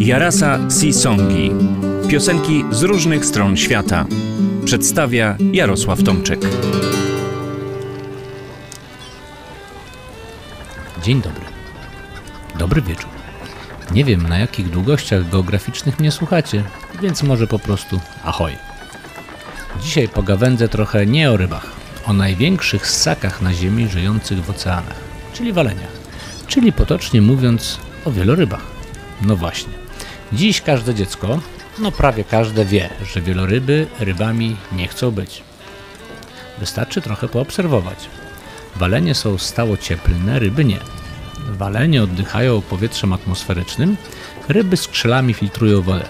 [0.00, 0.58] Jarasa
[0.92, 1.50] Songi.
[2.08, 4.06] Piosenki z różnych stron świata.
[4.64, 6.40] Przedstawia Jarosław Tomczyk.
[11.02, 11.44] Dzień dobry.
[12.58, 13.10] Dobry wieczór.
[13.90, 16.64] Nie wiem na jakich długościach geograficznych mnie słuchacie,
[17.02, 18.52] więc może po prostu ahoj.
[19.82, 21.66] Dzisiaj pogawędzę trochę nie o rybach,
[22.06, 25.00] o największych ssakach na ziemi żyjących w oceanach,
[25.32, 25.92] czyli waleniach,
[26.46, 28.62] czyli potocznie mówiąc o wielorybach.
[29.22, 29.89] No właśnie.
[30.32, 31.40] Dziś każde dziecko,
[31.78, 35.42] no prawie każde wie, że wieloryby rybami nie chcą być.
[36.58, 37.98] Wystarczy trochę poobserwować.
[38.76, 40.78] Walenie są stało cieplne, ryby nie.
[41.48, 43.96] Walenie oddychają powietrzem atmosferycznym,
[44.48, 46.08] ryby skrzelami filtrują wodę.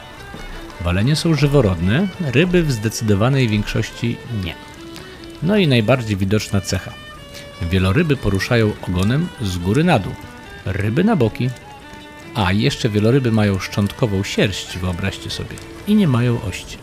[0.81, 4.55] Walenie są żyworodne, ryby w zdecydowanej większości nie.
[5.43, 6.93] No i najbardziej widoczna cecha.
[7.63, 10.15] Wieloryby poruszają ogonem z góry na dół,
[10.65, 11.51] ryby na boki.
[12.35, 16.79] A jeszcze wieloryby mają szczątkową sierść, wyobraźcie sobie, i nie mają ości.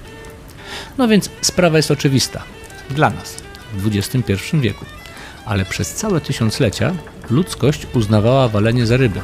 [0.97, 2.43] No więc sprawa jest oczywista.
[2.89, 3.35] Dla nas,
[3.73, 4.85] w XXI wieku.
[5.45, 6.93] Ale przez całe tysiąclecia
[7.29, 9.21] ludzkość uznawała walenie za rybę.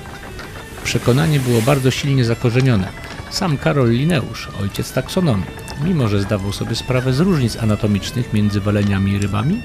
[0.83, 2.87] Przekonanie było bardzo silnie zakorzenione.
[3.29, 5.45] Sam Karol Lineusz, ojciec taksonomii,
[5.83, 9.61] mimo że zdawał sobie sprawę z różnic anatomicznych między waleniami i rybami,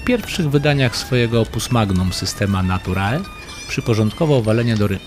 [0.00, 3.20] w pierwszych wydaniach swojego opus magnum Systema Naturae
[3.68, 5.02] przyporządkował walenie do ryb.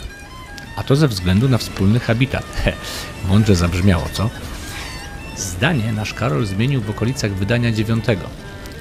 [0.75, 2.45] A to ze względu na wspólny habitat.
[2.63, 2.73] He,
[3.27, 4.29] mądrze zabrzmiało, co?
[5.37, 8.23] Zdanie nasz Karol zmienił w okolicach wydania dziewiątego.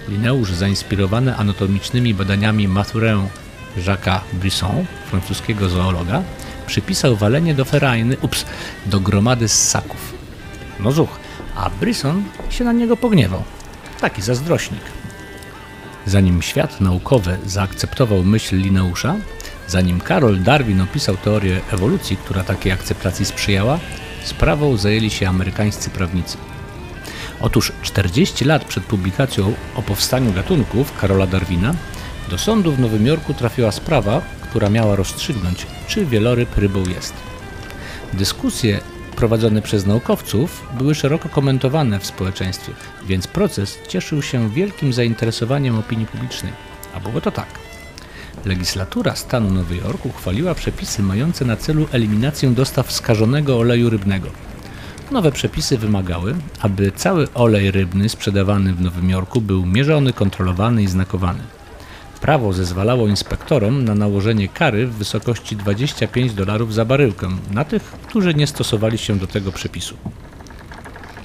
[0.09, 3.29] Lineusz, zainspirowany anatomicznymi badaniami Mathurin
[3.77, 6.23] Jacques'a Brisson, francuskiego zoologa,
[6.67, 8.45] przypisał walenie do ferajny, ups,
[8.87, 10.15] do gromady ssaków.
[10.81, 11.21] No zuch,
[11.57, 13.43] a Brisson się na niego pogniewał.
[14.01, 14.81] Taki zazdrośnik.
[16.07, 19.17] Zanim świat naukowy zaakceptował myśl Lineusza,
[19.69, 23.79] zanim Karol Darwin opisał teorię ewolucji, która takiej akceptacji sprzyjała,
[24.25, 26.37] sprawą zajęli się amerykańscy prawnicy.
[27.41, 31.75] Otóż 40 lat przed publikacją o powstaniu gatunków Karola Darwina
[32.29, 37.15] do sądu w Nowym Jorku trafiła sprawa, która miała rozstrzygnąć, czy wieloryb rybą jest.
[38.13, 38.81] Dyskusje
[39.17, 42.73] prowadzone przez naukowców były szeroko komentowane w społeczeństwie,
[43.07, 46.53] więc proces cieszył się wielkim zainteresowaniem opinii publicznej.
[46.95, 47.47] A było to tak.
[48.47, 54.29] Legislatura stanu Nowy Jork uchwaliła przepisy mające na celu eliminację dostaw skażonego oleju rybnego.
[55.11, 60.87] Nowe przepisy wymagały, aby cały olej rybny sprzedawany w Nowym Jorku był mierzony, kontrolowany i
[60.87, 61.41] znakowany.
[62.21, 68.35] Prawo zezwalało inspektorom na nałożenie kary w wysokości 25 dolarów za baryłkę na tych, którzy
[68.35, 69.97] nie stosowali się do tego przepisu.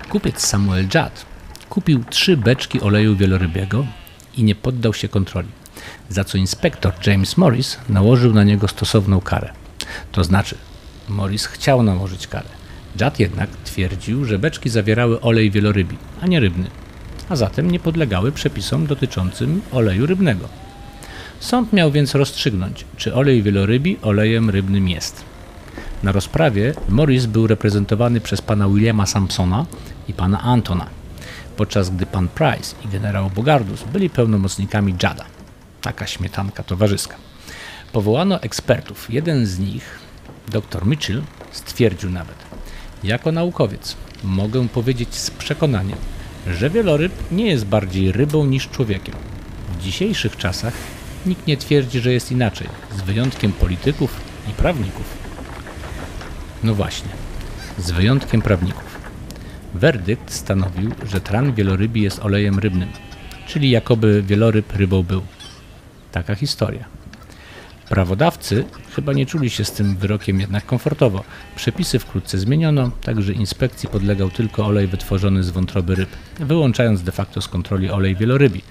[0.10, 1.26] Kupiec Samuel Judd
[1.70, 3.86] kupił trzy beczki oleju wielorybiego
[4.38, 5.48] i nie poddał się kontroli,
[6.10, 9.50] za co inspektor James Morris nałożył na niego stosowną karę.
[10.12, 10.56] To znaczy,
[11.10, 12.50] Morris chciał nałożyć karę.
[13.02, 16.70] Judd jednak twierdził, że beczki zawierały olej wielorybi, a nie rybny,
[17.30, 20.50] a zatem nie podlegały przepisom dotyczącym oleju rybnego.
[21.40, 25.24] Sąd miał więc rozstrzygnąć, czy olej wielorybi olejem rybnym jest.
[26.04, 29.66] Na rozprawie Morris był reprezentowany przez pana Williama Sampsona
[30.08, 30.86] i pana Antona,
[31.58, 35.39] podczas gdy pan Price i generał Bogardus byli pełnomocnikami Jada.
[35.82, 37.16] Taka śmietanka towarzyska.
[37.92, 39.14] Powołano ekspertów.
[39.14, 40.00] Jeden z nich,
[40.48, 42.36] dr Mitchell, stwierdził nawet:
[43.04, 45.98] Jako naukowiec mogę powiedzieć z przekonaniem,
[46.48, 49.16] że wieloryb nie jest bardziej rybą niż człowiekiem.
[49.78, 50.74] W dzisiejszych czasach
[51.26, 55.18] Nikt nie twierdzi, że jest inaczej, z wyjątkiem polityków i prawników.
[56.64, 57.10] No właśnie,
[57.78, 59.00] z wyjątkiem prawników.
[59.74, 62.90] Werdykt stanowił, że tran wielorybi jest olejem rybnym,
[63.48, 65.22] czyli jakoby wieloryb rybą był.
[66.12, 66.86] Taka historia.
[67.90, 68.66] Prawodawcy
[68.96, 71.24] chyba nie czuli się z tym wyrokiem jednak komfortowo.
[71.56, 76.10] Przepisy wkrótce zmieniono, także inspekcji podlegał tylko olej wytworzony z wątroby ryb,
[76.40, 78.62] wyłączając de facto z kontroli olej wielorybi.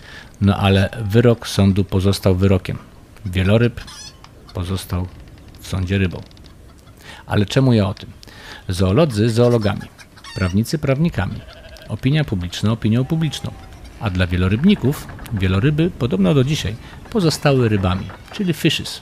[0.40, 2.78] No ale wyrok sądu pozostał wyrokiem.
[3.26, 3.80] Wieloryb
[4.54, 5.08] pozostał
[5.60, 6.20] w sądzie rybą.
[7.26, 8.10] Ale czemu ja o tym?
[8.68, 9.88] Zoolodzy zoologami,
[10.34, 11.40] prawnicy prawnikami,
[11.88, 13.50] opinia publiczna opinią publiczną.
[14.00, 16.76] A dla wielorybników wieloryby, podobno do dzisiaj,
[17.10, 19.00] pozostały rybami, czyli fishes.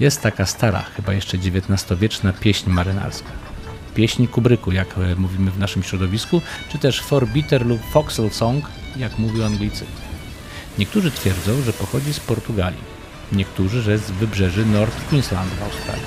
[0.00, 3.30] Jest taka stara, chyba jeszcze XIX-wieczna pieśń marynarska.
[3.94, 8.64] Pieśń kubryku, jak e, mówimy w naszym środowisku, czy też Forbiter lub Foxel Song,
[8.96, 9.84] jak mówią Anglicy.
[10.78, 12.80] Niektórzy twierdzą, że pochodzi z Portugalii,
[13.32, 16.06] niektórzy, że z wybrzeży North Queensland w Australii.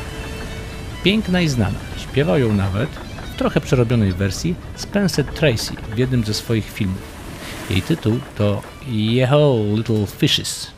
[1.03, 2.89] Piękna i znana, śpiewał ją nawet
[3.33, 7.20] w trochę przerobionej wersji Spencer Tracy w jednym ze swoich filmów.
[7.71, 10.71] Jej tytuł to Yeho Little Fishes.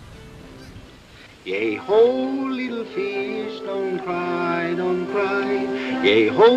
[1.46, 2.02] Yeho
[2.50, 5.68] little fish, don't cry, don't cry.
[6.04, 6.50] Yeho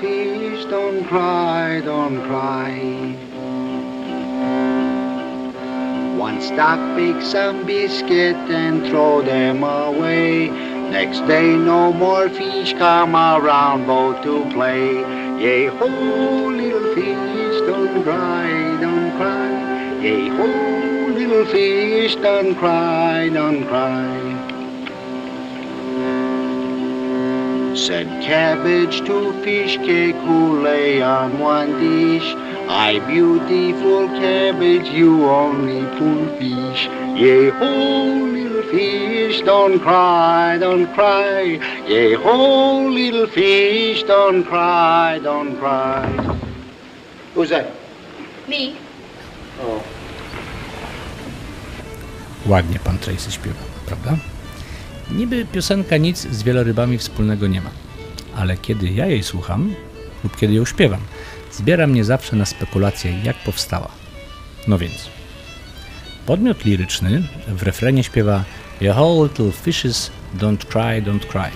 [0.00, 2.72] fish, don't cry, don't cry.
[6.16, 10.48] One stop, pick some biscuit and throw them away.
[10.90, 15.04] Next day, no more fish come around boat to play.
[15.44, 15.88] Yea, ho,
[16.48, 18.71] little fish, don't cry.
[20.02, 20.46] Yea, ho,
[21.14, 24.08] little fish, don't cry, don't cry.
[27.76, 32.34] Said cabbage to fish cake who lay on one dish.
[32.68, 36.88] I beautiful cabbage, you only poor fish.
[37.16, 41.60] Yea, ho, little fish, don't cry, don't cry.
[41.86, 46.10] Yea, ho, little fish, don't cry, don't cry.
[47.34, 47.70] Who's that?
[48.48, 48.76] Me?
[49.60, 49.82] Oh.
[52.46, 54.16] Ładnie pan Tracy śpiewa, prawda?
[55.10, 57.70] Niby piosenka nic z wielorybami wspólnego nie ma,
[58.36, 59.74] ale kiedy ja jej słucham
[60.24, 61.00] lub kiedy ją śpiewam,
[61.52, 63.88] zbiera mnie zawsze na spekulacje, jak powstała.
[64.68, 65.08] No więc,
[66.26, 68.44] podmiot liryczny w refrenie śpiewa
[68.80, 71.50] You whole little fishes, don't cry, don't cry.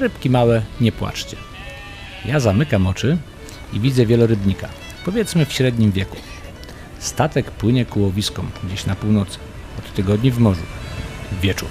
[0.00, 1.36] Rybki małe, nie płaczcie.
[2.24, 3.18] Ja zamykam oczy
[3.72, 4.68] i widzę wielorybnika,
[5.04, 6.16] powiedzmy w średnim wieku.
[7.06, 9.38] Statek płynie ku łowiskom, gdzieś na północy,
[9.78, 10.62] od tygodni w morzu.
[11.42, 11.68] Wieczór.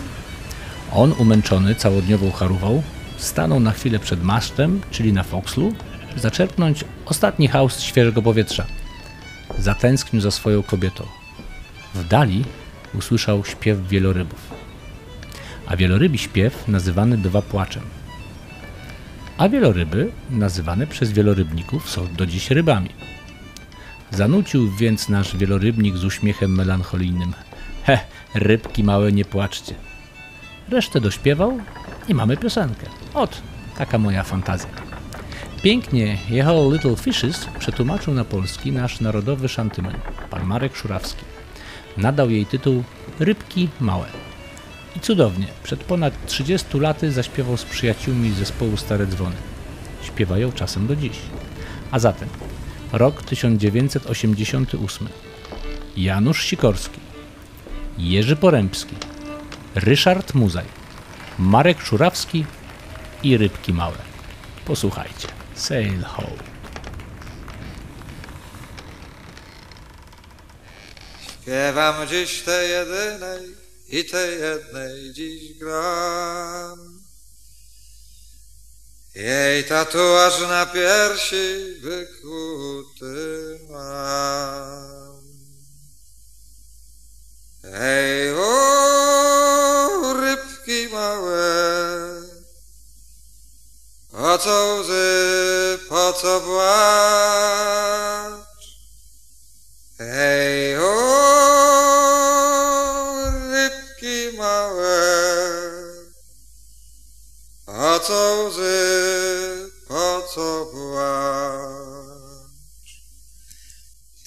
[0.94, 2.84] On, umęczony całodniową charówą,
[3.18, 5.74] stanął na chwilę przed masztem, czyli na fokslu,
[6.16, 8.66] zaczerpnąć ostatni haust świeżego powietrza.
[9.60, 11.04] Zatęsknił za swoją kobietą.
[11.94, 12.46] W dali
[12.94, 14.52] usłyszał śpiew wielorybów.
[15.68, 17.84] A wielorybi śpiew nazywany bywa płaczem.
[19.38, 22.90] A wieloryby, nazywane przez wielorybników, są do dziś rybami.
[24.12, 27.34] Zanucił więc nasz wielorybnik z uśmiechem melancholijnym.
[27.84, 28.00] He,
[28.36, 29.76] rybki małe, nie płaczcie.
[30.70, 31.60] Resztę dośpiewał
[32.08, 32.86] i mamy piosenkę.
[33.14, 33.42] Ot,
[33.78, 34.70] taka moja fantazja.
[35.64, 39.96] Pięknie Jechał Little Fishes przetłumaczył na polski nasz narodowy szantymen,
[40.30, 41.24] pan Marek Szurawski.
[41.98, 42.84] Nadał jej tytuł
[43.20, 44.06] Rybki Małe.
[44.96, 49.36] I cudownie, przed ponad 30 laty zaśpiewał z przyjaciółmi zespołu Stare Dzwony.
[50.04, 51.18] Śpiewają czasem do dziś.
[51.92, 52.30] A zatem,
[52.98, 55.08] rok 1988.
[55.98, 57.00] Janusz Sikorski,
[57.98, 58.96] Jerzy Porębski,
[59.76, 60.66] Ryszard Muzaj,
[61.40, 62.46] Marek Szurawski
[63.24, 63.98] i Rybki Małe.
[64.66, 65.28] Posłuchajcie.
[65.56, 66.24] Sail ho.
[71.42, 73.56] Śpiewam dziś tej jedynej
[73.90, 76.95] i tej jednej dziś gram.
[79.16, 85.22] Jej tatuaż na piersi wykuty mam.
[87.64, 88.25] Ej,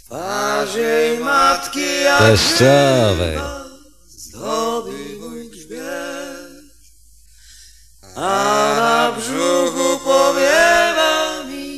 [0.09, 3.39] Twarz jej matki jak Teściowej.
[4.09, 6.49] zdobi mój grzbiet,
[8.17, 8.31] a
[8.81, 11.69] na brzuchu powiewa mi.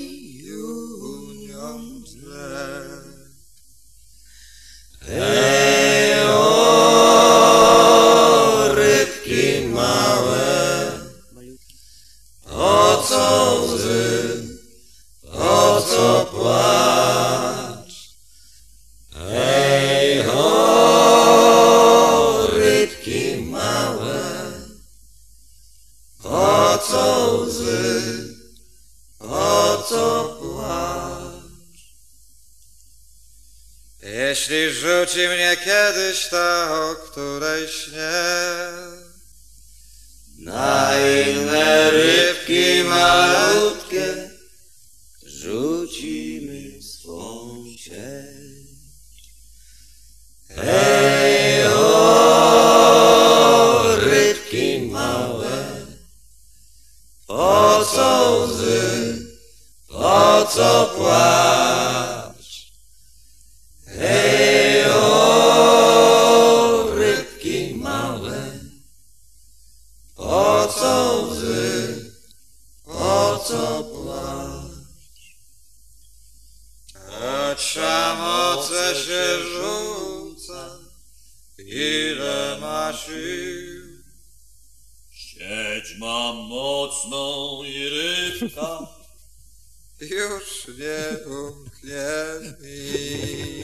[5.08, 6.44] Ej, o,
[8.74, 10.90] rybki małe,
[12.44, 14.19] po co łzy,
[36.80, 38.22] o której śnię,
[40.38, 44.30] na inne rybki malutkie
[45.22, 48.70] rzucimy swą sieć.
[50.56, 52.76] Ej, o,
[53.96, 55.86] rybki małe,
[57.26, 59.26] po co łzy,
[59.88, 60.79] po co
[86.60, 88.86] Mocną i rybka.
[90.00, 92.06] Już nie umknie
[92.60, 93.60] mi.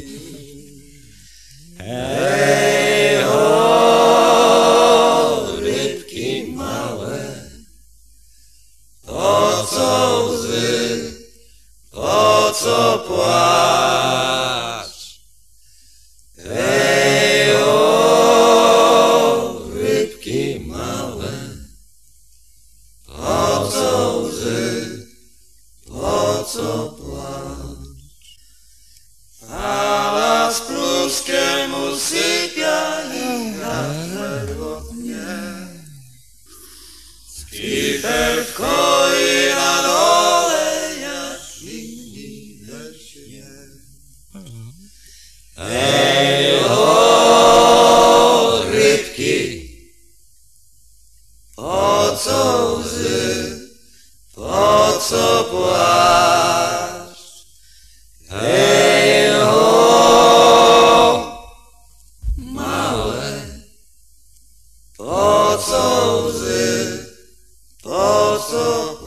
[13.27, 13.66] Fala
[45.69, 46.63] Ej,
[48.71, 49.69] rybki,
[51.57, 53.61] po co łzy,
[54.35, 57.19] po co płacz?
[58.31, 59.31] Ej,
[62.37, 63.43] małe,
[64.97, 67.07] po co łzy,
[67.83, 69.06] po co?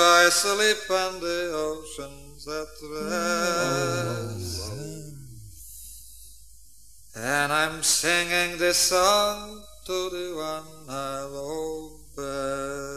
[0.00, 4.72] I sleep on the oceans at rest.
[7.16, 12.89] And I'm singing this song to the one I love best.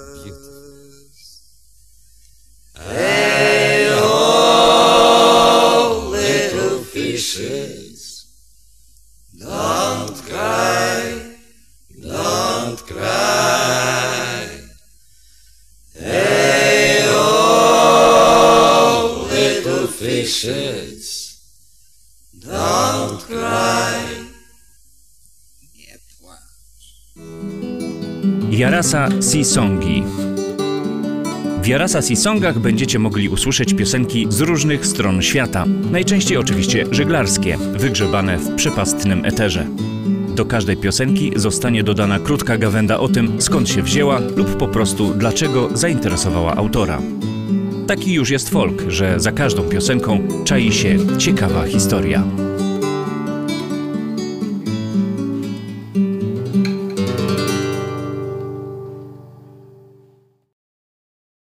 [28.63, 30.03] Jarasa Sisongi.
[31.62, 38.38] W Jarasa Sisongach będziecie mogli usłyszeć piosenki z różnych stron świata, najczęściej oczywiście żeglarskie, wygrzebane
[38.38, 39.67] w przepastnym eterze.
[40.36, 45.13] Do każdej piosenki zostanie dodana krótka gawenda o tym, skąd się wzięła lub po prostu
[45.13, 47.01] dlaczego zainteresowała autora.
[47.88, 52.24] Taki już jest folk, że za każdą piosenką czai się ciekawa historia.